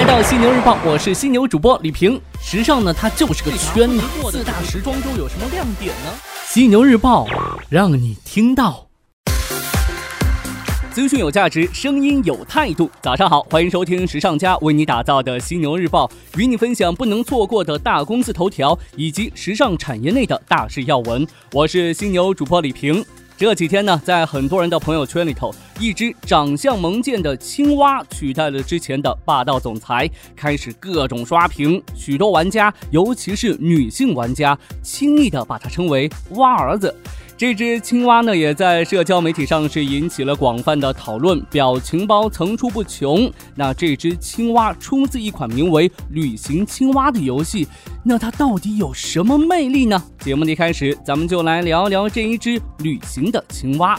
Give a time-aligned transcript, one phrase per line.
[0.00, 2.18] 来到犀牛日报，我是犀牛主播李平。
[2.40, 4.00] 时尚呢，它就是个圈子。
[4.30, 6.10] 四大时装周有什么亮点呢？
[6.46, 7.26] 犀牛日报
[7.68, 8.86] 让你听到。
[10.90, 12.90] 资讯有价值，声音有态度。
[13.02, 21.26] 早上好，欢迎收听时尚家为你打造的犀牛日报，与你分享不能错过的大公司头条以及时尚产业内的大事要闻。
[21.52, 23.04] 我是犀牛主播李平。
[23.40, 30.06] 这几天呢，在很多人的朋友圈里头，一只长相萌贱的青蛙取代了之前的霸道总裁，
[30.36, 31.82] 开始各种刷屏。
[31.94, 36.94] 许多玩家，尤其是女性玩家，轻易的把它称为“蛙儿子”。
[37.40, 43.32] 这只青蛙呢，也在社交媒体上是引起了广泛的讨论，表情包层出不穷。
[43.54, 47.66] 那这只青蛙出自一款名为《旅行青蛙》的游戏，
[48.04, 50.02] 那它到底有什么魅力呢？
[50.18, 53.98] 节目的一开始，咱们就来聊聊这一只旅行的青蛙。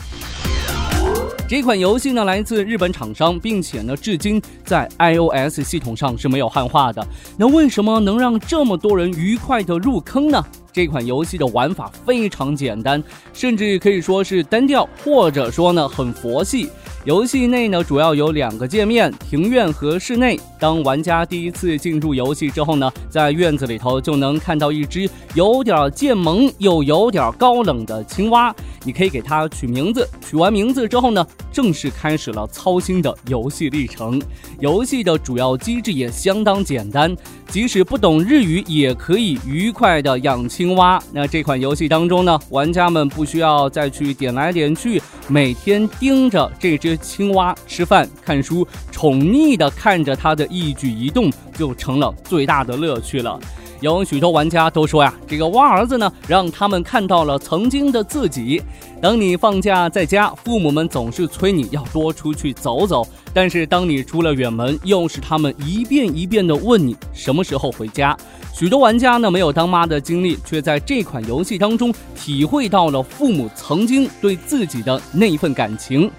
[1.49, 7.03] 这款游戏呢，来自日本厂商，并且呢，至今在 iOS 系统上是没有汉化的。
[7.39, 10.45] 那为什么能让这么多人愉快的入坑呢？
[10.73, 16.69] 这款游戏的玩法非常简单，甚至可以说是单调，或者说呢很佛系。
[17.03, 20.39] 游戏内呢主要有两个界面：庭院和室内。
[20.59, 28.53] 当玩家第一次进入游戏之后呢，在院子里头就能看到一只有点贱萌又有点高冷的青蛙。
[28.83, 34.21] 你可以给它取名字，取完名字之后呢，正式开始了操心的游戏历程。
[34.59, 37.15] 游戏的主要机制也相当简单，
[37.47, 41.01] 即使不懂日语也可以愉快的养青蛙。
[41.11, 53.39] 那这款游戏当中呢，玩家们不需要再去点来点去，每天盯着这只青蛙吃饭、看书，宠溺的看着它的一举一动，就成了最大的乐趣了。
[53.79, 58.61] 有许多玩家都说呀，这个蛙儿子呢，让他们看到了曾经的自己。
[59.01, 68.15] 当你放假在家，父母们总是催你要多出去走走，但是当你出了远门，又是他们一遍一遍的问你什么时候回家。
[68.53, 76.11] 许多玩家呢，没有当妈的经历，却在这款游戏当中体会到了父母曾经对自己的那一份感情。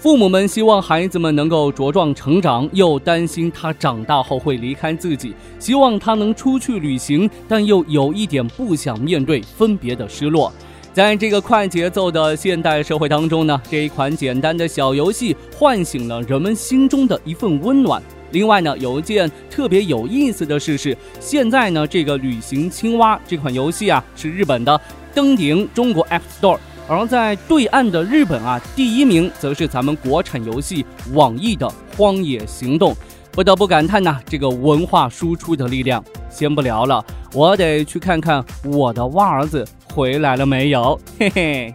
[0.00, 10.50] 父母们希望孩子们能够茁壮成长，又担心他长大后会离开自己，希望他能出去旅行，但又有一点不想面对分别的失落。
[10.94, 18.02] 在这个快节奏的现代社会当中呢，这一款简单的小游戏唤醒了人们心中的一份温暖。
[18.30, 24.80] 另外呢，有一件特别有意思的事是，现在呢，这个旅行青蛙这款游戏啊，是日本的
[25.14, 26.58] 登顶中国 App Store。
[26.90, 31.64] 而在对岸的日本啊，第一名则是咱们国产游戏网易的
[31.96, 32.92] 《荒野行动》，
[33.30, 36.02] 不得不感叹呐，这个文化输出的力量。
[36.28, 39.64] 先不聊了，我得去看看我的蛙儿子
[39.94, 41.74] 回来了没有， 嘿嘿。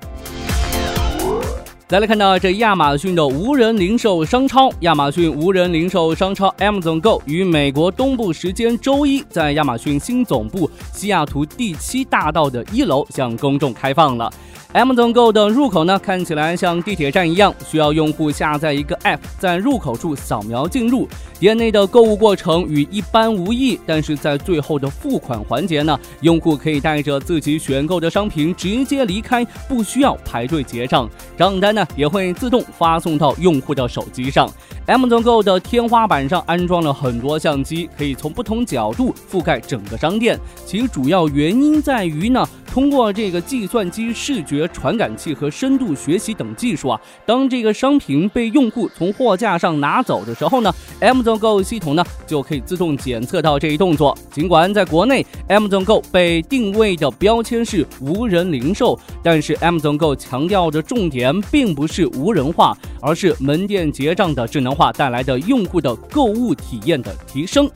[1.87, 14.29] 再来看到这亚马逊的无人零售商超，亚马逊无人零售商超 Amazon Go 于美国东部时间周一在亚马逊新总部西雅图第七大道的一楼向公众开放了。
[14.75, 21.07] Amazon Go 的入口呢，看起来像地铁站一样，需要用户下载一个 App，在入口处扫描进入。
[21.39, 34.49] 店内的购物过程与一般无异，但是在最后的付款环节呢，用户可以带着自己选购的商品直接离开，不需要排队结账，账单呢也会自动发送到用户的手机上。
[34.87, 40.39] Mazon Go 的天花板上安装了很多相机，可以从不同角度覆盖整个商店。
[40.63, 42.47] 其主要原因在于呢。
[42.65, 50.69] 通过这个计算机视觉传感器和深度学习等技术啊，当这个商品被用户从货架上拿走的时候呢
[50.99, 54.13] ，Mazon Go 系统呢就可以自动检测到这一动作。
[54.29, 67.67] 尽管在国内，Mazon Go 被定位的标签是无人零售，但是 Mazon Go 强调的重点并不是无人化，而是门店结账的智能化带来的用户的购物体验的提升。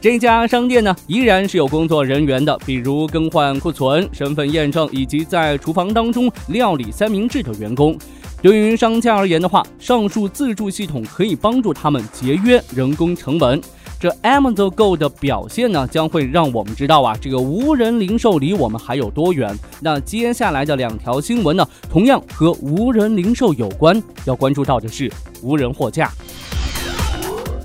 [0.00, 7.96] 这家商店呢，依然是有工作人员的，比如更换库存、身份验证以及在厨房当中料理三明治的员工。
[8.42, 13.60] 对于商家而言的话，上述自助系统可以帮助他们节约人工成本。
[13.98, 19.56] 这 Amazon Go 的表现呢，将会让我们知道啊，这个无人零售离我们还有多远。
[19.80, 25.10] 那接下来的两条新闻呢，同样和无人零售有关，要关注到的是
[25.42, 26.10] 无人货架。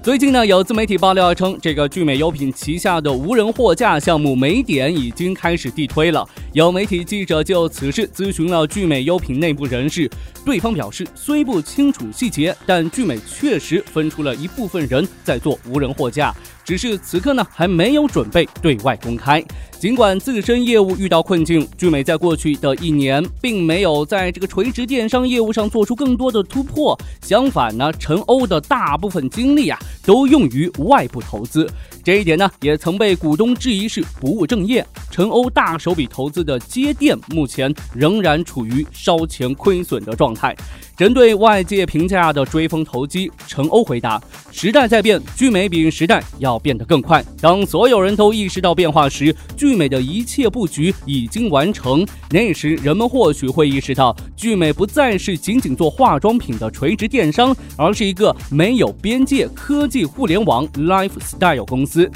[0.03, 6.27] 最近呢，有自媒体爆料称，这个聚美优品旗下的无人货架项目美点已经开始地推了。
[6.53, 10.09] 有媒体记者就此事咨询了聚美优品内部人士，
[10.43, 16.33] 对方表示虽不清楚细节，但聚美确实分出了一部分人在做无人货架。
[16.63, 19.43] 只是此刻呢，还没有准备对外公开。
[19.79, 26.95] 尽管自身业务遇到困境，聚美在过去的一年并没有在这个垂直电商业务上做出更多的突破。
[27.23, 31.67] 相反呢，陈欧的大部分精力啊，都用于外部投资。
[32.03, 34.85] 这一点呢，也曾被股东质疑是不务正业。
[35.09, 40.55] 陈欧大手笔投资的街店，目前仍然处于烧钱亏损的状态。
[41.01, 44.21] 针对外界评价的追风投机，陈欧回答
[44.53, 47.25] ：“时代在变，聚美比时代要变得更快。
[47.41, 52.05] 当所有人都意识到变化时，聚美的一切布局已经完成。
[52.29, 62.07] 那时，人们或许会意识到，聚美不再是仅仅做化妆品的垂直电商，而是一个没有边界科技互联网 lifestyle 公司。”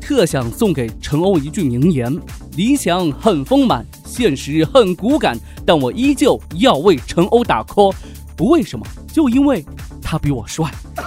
[0.00, 2.12] 特想送给陈欧一句名言：
[2.56, 7.94] 理想很丰 满，现实很骨感，但我依旧要为陈欧打 call。
[8.36, 9.64] 不为什么，就因为
[10.02, 10.68] 他比我帅。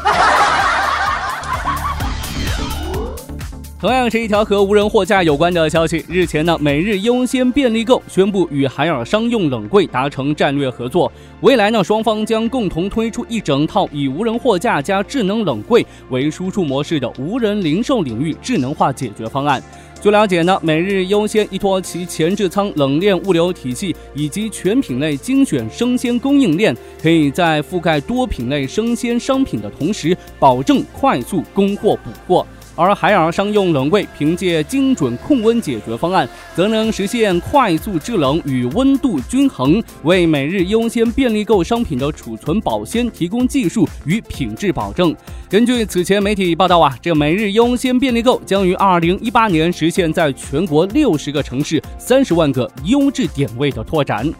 [3.79, 6.03] 同样是一条和无人货架有关的消息。
[6.09, 19.61] 日前呢，每日优先便利购宣布与海尔商用冷柜达成战略合作，未来呢，双方将共同推出一整套以无人货架加智能冷柜为输出模式的无人零售领域智能化解决方案。
[20.01, 32.45] 据了解呢，每日优先依托其前置仓冷链物流体系以及全品类精选生鲜供应链，可以在覆盖多品类生鲜商品的同时，保证快速供货补货。
[32.77, 45.13] 而海尔商用冷柜凭借精准控温解决方案，则能实现快速制冷与温度均衡，为每日优先便利购商品的储存保鲜提供技术与品质保证。
[45.49, 54.31] 根据此前媒体报道啊，这每日优先便利购将于二零一八年实现在全国六十个城市、三十万个优质点位的拓展。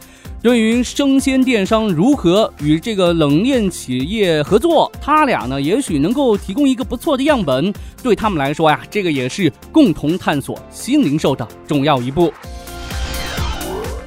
[0.48, 7.74] 对于生鲜电商如何与这个冷链企业合作，他俩呢也许能够提供一个不错的样本。
[8.02, 12.32] 对他们来说呀，这个也是共同探索新零售的重要一步。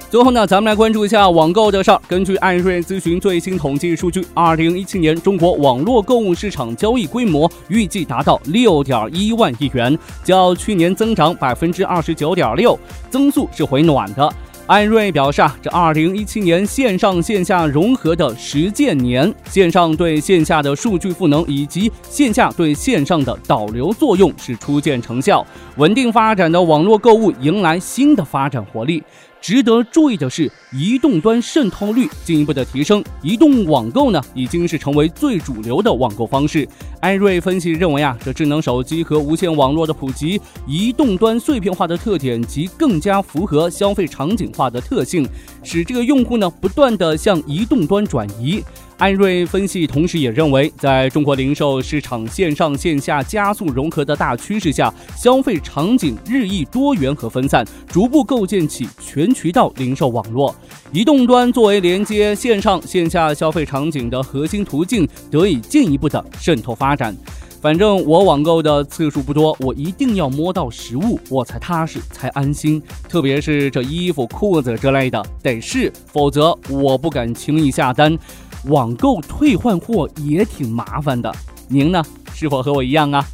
[0.08, 2.00] 最后呢，咱们来关注一下网购的事儿。
[2.08, 12.78] 根据艾瑞咨询最新统计数据，二零一七年中国网络购物市场交易规模预计达到六点一万亿元，较去年增长百分之二十九点六，
[13.10, 14.32] 增速是回暖的。
[14.70, 25.44] 艾瑞表示啊，这二零一七年线上线下融合的实践年，线上对线下的数据赋能以及线下对线上的导流作用是初见成效，
[25.74, 29.02] 稳定发展的网络购物迎来新的发展活力。
[29.40, 36.68] 值得注意的是，移动端渗透率进一步的提升，移动网购呢已经是成为最主流的网购方式。
[37.00, 45.26] 艾瑞分析认为啊，这智能手机和无线网络的普及，移动端碎片化的特点及更加符合消费场景化的特性，
[45.62, 48.62] 使这个用户呢不断的向移动端转移。
[49.00, 60.54] 艾瑞分析同时也认为，在中国零售市场线上线下加速融合的大趋势下，消费场景日益多元和分散，逐步构建起全渠道零售网络。
[60.92, 67.16] 移动端作为连接线上线下消费场景的核心途径，得以进一步的渗透发展。
[67.58, 72.82] 反正我网购的次数不多，我一定要摸到实物，我才踏实，才安心。
[73.08, 78.18] 特别是这衣服、裤子之类的，得试，否则我不敢轻易下单。
[78.68, 81.32] 网购退换货也挺麻烦的，
[81.68, 82.02] 您呢？
[82.34, 83.24] 是否和我一样啊？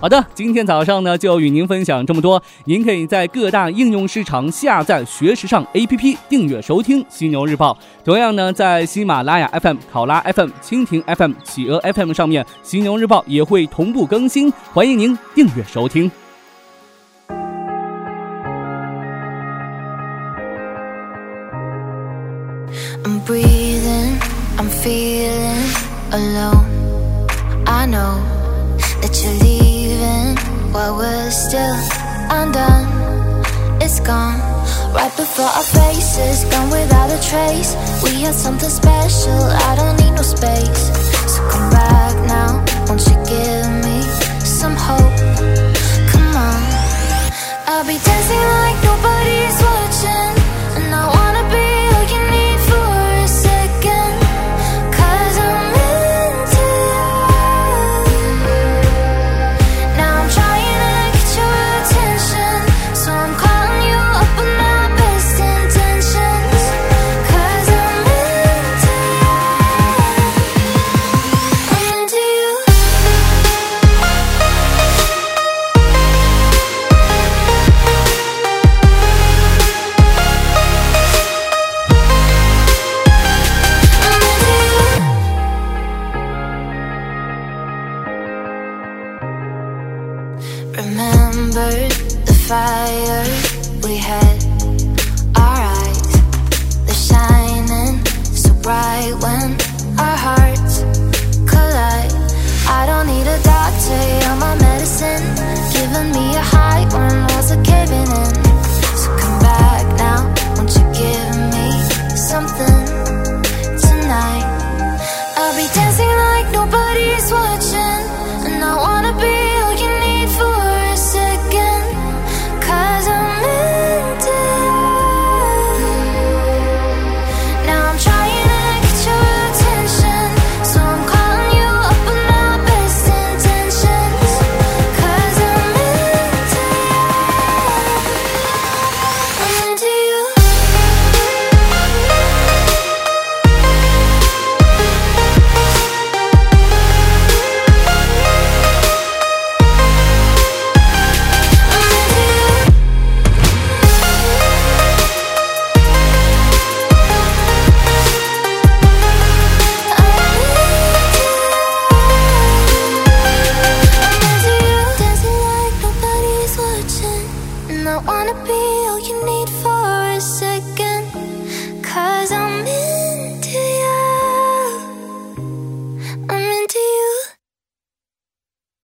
[0.00, 2.42] 好的，今天早上呢就与您分享这么多。
[2.64, 7.74] 您可以在各大应用市场下载“学时尚 ”APP，订阅收听《犀牛日报》。
[8.04, 16.10] 同样呢，在喜马拉雅 FM、考拉 FM、蜻蜓 FM、企鹅 FM 上面，《犀牛日报》也会同步更新，欢迎您订阅收听。
[23.10, 24.22] I'm breathing,
[24.56, 25.66] I'm feeling
[26.12, 26.64] alone.
[27.66, 28.14] I know
[29.02, 30.36] that you're leaving
[30.70, 31.74] while we're still
[32.30, 32.86] undone.
[33.82, 34.38] It's gone
[34.94, 37.74] right before our faces, gone without a trace.
[38.04, 40.82] We had something special, I don't need no space.
[41.34, 44.02] So come back now, won't you give me
[44.46, 45.18] some hope?
[46.14, 46.62] Come on,
[47.66, 49.59] I'll be dancing like nobody's